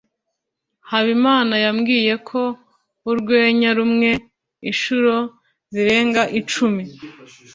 habimana 0.89 1.53
yambwiye 1.65 2.13
ko 2.29 2.41
urwenya 3.09 3.69
rumwe 3.77 4.09
inshuro 4.69 5.15
zirenga 5.73 6.23
icumi 6.39 6.83